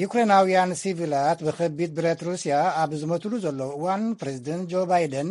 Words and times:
ዩኩሬናውያን 0.00 0.70
ሲቪላት 0.82 1.38
ብከቢድ 1.46 1.90
ብረት 1.96 2.20
ሩስያ 2.28 2.54
ኣብ 2.82 2.90
ዝመትሉ 3.00 3.32
ዘለዉ 3.44 3.68
እዋን 3.78 4.04
ፕረዚደንት 4.20 4.64
ጆ 4.70 4.84
ባይደን 4.90 5.30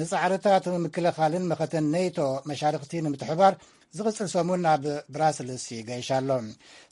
ንፃዕርታት 0.00 0.66
ምክልኻልን 0.84 1.44
መኸተን 1.52 1.86
ነይቶ 1.94 2.18
መሻርክቲ 2.50 2.92
ንምትሕባር 3.06 3.54
ዝቕፅል 3.98 4.28
ሶሙን 4.34 4.62
ናብ 4.66 4.84
ብራሰልስ 5.16 5.66
ይገይሻሎም 5.78 6.46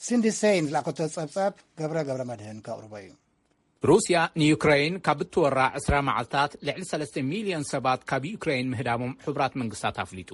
ስንዲ 0.07 0.27
ሰይን 0.41 0.67
ዝለኣኸቶ 0.71 0.99
ፀብጻብ 1.19 1.53
ገብረ 1.81 1.97
ገብረ 2.09 2.23
መድህን 2.31 2.59
ካቅርቦ 2.65 2.93
እዩ 3.03 3.09
ሩስያ 3.89 4.19
ንዩክራይን 4.41 4.93
ካብ 5.05 5.19
ትወራ 5.33 5.59
20 5.79 5.97
መዓልታት 6.07 6.51
ልዕሊ3ሚ0ዮን 6.67 7.65
ሰባት 7.71 7.99
ካብ 8.09 8.23
ዩክራይን 8.33 8.69
ምህዳሞም 8.71 9.11
ሕራት 9.25 9.53
መንግስታት 9.61 9.95
ኣፍሊጡ 10.03 10.29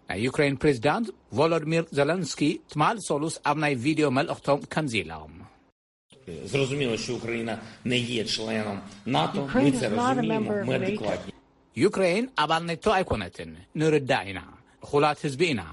ናይ 0.09 0.19
ዩክራይን 0.27 0.57
ፕሬዚዳንት 0.61 1.07
ቮሎድሚር 1.37 1.83
ዘለንስኪ 1.97 2.41
ትማል 2.73 2.99
ሰሉስ 3.09 3.35
ኣብ 3.51 3.57
ናይ 3.63 3.73
ቪድዮ 3.85 4.07
መልእክቶም 4.19 4.61
ከምዚ 4.75 4.95
ኢሎም 5.03 5.35
ዩክራይን 11.83 12.25
ኣባል 12.43 12.63
ነቶ 12.69 12.85
ኣይኮነትን 12.97 13.51
ንርዳ 13.79 14.11
ኢና 14.29 14.39
እኩላት 14.85 15.19
ህዝቢ 15.25 15.43
ኢና 15.53 15.63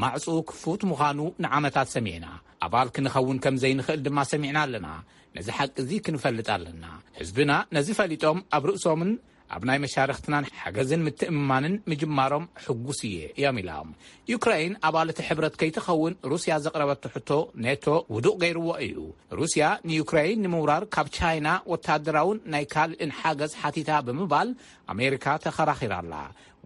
ማዕፁ 0.00 0.24
ክፉት 0.48 0.80
ምዃኑ 0.90 1.18
ንዓመታት 1.44 1.88
ሰሚዕኢና 1.94 2.26
ኣባል 2.66 2.88
ክንኸውን 2.94 3.38
ከምዘይንክእል 3.44 4.00
ድማ 4.06 4.18
ሰሚዕና 4.32 4.58
ኣለና 4.66 4.88
ነዚ 5.36 5.48
ሓቂ 5.58 5.74
እዙ 5.82 5.90
ክንፈልጥ 6.06 6.46
ኣለና 6.56 6.84
ህዝብና 7.18 7.52
ነዚ 7.76 7.88
ፈሊጦም 7.98 8.38
ኣብ 8.56 8.64
ርእሶምን 8.68 9.10
ኣብ 9.56 9.62
ናይ 9.68 9.78
መሻርክትናን 9.82 10.48
ሓገዝን 10.62 11.02
ምትእምማንን 11.06 11.74
ምጅማሮም 11.90 12.44
ሕጉስ 12.64 12.98
እ 13.08 13.10
እዮም 13.38 13.58
ኢሎም 13.62 13.88
ዩክራይን 14.32 14.72
ኣባለት 14.88 15.18
ሕብረት 15.28 15.54
ከይትከውን 15.60 16.14
ሩስያ 16.32 16.52
ዘቅረበሕቶ 16.64 17.30
ኔቶ 17.66 17.84
ውዱቅ 18.14 18.34
ገይርዎ 18.42 18.68
እዩ 18.86 18.98
ሩስያ 19.38 19.68
ንዩክራይን 19.90 20.42
ንምውራር 20.46 20.84
ካብ 20.96 21.08
ቻይና 21.18 21.48
ወታደራውን 21.72 22.40
ናይ 22.54 22.66
ካልን 22.74 23.14
ሓገዝ 23.20 23.54
ሓቲታ 23.62 23.90
ብምባል 24.08 24.50
ኣሜሪካ 24.94 25.26
ተከራኪራ 25.46 25.94
ላ 26.12 26.18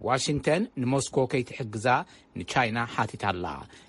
ዋሽንተን 0.07 0.63
ንሞስኮ 0.81 1.17
ከይትሕግዛ 1.31 1.87
ንቻይና 2.39 2.77
ሓቲታ 2.93 3.23
ኣላ 3.33 3.45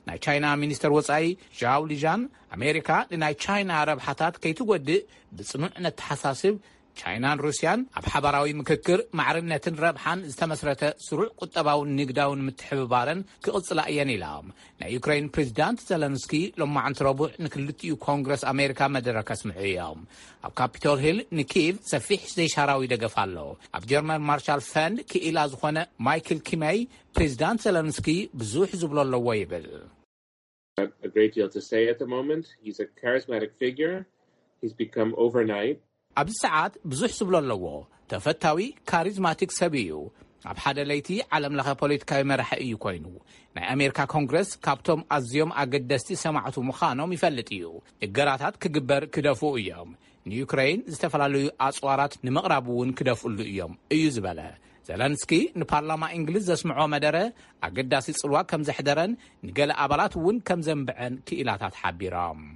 ናይ 0.08 0.18
ቻይና 0.24 0.46
ሚኒስተር 0.62 0.92
ወፃኢ 0.98 1.26
ጃውሊጃን 1.60 2.22
ኣሜሪካ 2.56 2.90
ንናይ 3.12 3.34
ቻይና 3.44 3.70
ረብሓታት 3.90 4.34
ከይትጎድእ 4.42 5.02
ብፅኑዕ 5.36 5.72
ነተሓሳስብ 5.86 6.56
ቻይናን 7.00 7.40
ሩስያን 7.44 7.80
ኣብ 7.98 8.04
ሓበራዊ 8.12 8.50
ምክክር 8.60 8.98
ማዕርነትን 9.18 9.76
ረብሓን 9.84 10.20
ዝተመስረተ 10.32 10.82
ስሩዕ 11.06 11.26
ቁጠባዊ 11.44 11.80
ንግዳዊን 11.98 12.44
ምትሕብባርን 12.46 13.20
ክቕፅላ 13.44 13.80
እየን 13.92 14.10
ኢሎም 14.16 14.46
ናይ 14.80 14.90
ዩክራይን 14.96 15.28
ፕሬዚዳንት 15.36 15.80
ዘለንስኪ 15.90 16.34
ሎማዓንቲ 16.62 17.00
ረቡዕ 17.08 17.28
ንክልዩ 17.44 17.92
ኮንግረስ 18.06 18.42
ኣሜሪካ 18.52 18.80
መደረ 18.96 19.16
ከስምዑ 19.30 19.60
እዮም 19.70 20.00
ኣብ 20.46 20.52
ካፒቶል 20.60 20.98
ህል 21.04 21.18
ንክቭ 21.40 21.74
ሰፊሕ 21.92 22.22
ዘይሻራዊ 22.38 22.86
ደገፍ 22.94 23.16
ኣሎ 23.24 23.36
ኣብ 23.78 23.84
ጀርመን 23.92 24.24
ማርሻል 24.30 24.62
ፈንድ 24.72 24.98
ክኢላ 25.12 25.38
ዝኾነ 25.54 25.78
ማይክል 26.08 26.40
ኪመይ 26.50 26.78
ፕሬዚዳንት 27.18 27.62
ዘለንስኪ 27.66 28.08
ብዙሕ 28.42 28.68
ዝብሎ 28.82 28.98
ኣለዎ 29.06 29.26
ይብል 29.40 29.66
ኣብዚ 36.20 36.34
ሰዓት 36.44 36.74
ብዙሕ 36.90 37.10
ዝብሎ 37.18 37.34
ኣለዎ 37.42 37.64
ተፈታዊ 38.10 38.58
ካሪዝማቲክ 38.90 39.50
ሰብ 39.58 39.72
እዩ 39.80 39.90
ኣብ 40.50 40.58
ሓደ 40.64 40.78
ለይቲ 40.90 41.08
ዓለም 41.36 41.54
ለኸ 41.58 41.68
ፖለቲካዊ 41.82 42.20
መራሒ 42.30 42.58
እዩ 42.64 42.74
ኮይኑ 42.84 43.06
ናይ 43.56 43.66
ኣሜሪካ 43.74 43.98
ኮንግረስ 44.14 44.50
ካብቶም 44.66 45.00
ኣዝዮም 45.16 45.52
ኣገደስቲ 45.62 46.10
ሰማዕቱ 46.24 46.56
ምዃኖም 46.68 47.14
ይፈልጥ 47.16 47.48
እዩ 47.58 47.64
እገራታት 48.06 48.56
ክግበር 48.64 49.04
ክደፍኡ 49.14 49.52
እዮም 49.62 49.90
ንዩክራይን 50.30 50.82
ዝተፈላለዩ 50.92 51.46
ኣፅዋራት 51.68 52.12
ንምቕራብ 52.28 52.68
እውን 52.74 52.90
ክደፍኡሉ 53.00 53.38
እዮም 53.52 53.74
እዩ 53.96 54.04
ዝበለ 54.16 54.40
ዜለንስኪ 54.88 55.32
ንፓርላማ 55.60 56.04
እንግሊዝ 56.18 56.44
ዘስምዖ 56.50 56.78
መደረ 56.96 57.16
ኣገዳሲ 57.68 58.08
ፅልዋ 58.22 58.38
ከም 58.52 58.64
ዘሕደረን 58.68 59.12
ንገለ 59.48 59.72
ኣባላት 59.86 60.14
እውን 60.20 60.38
ከም 60.50 60.62
ዘንብዐን 60.68 61.16
ክኢላታት 61.30 61.76
ሓቢሮም 61.82 62.52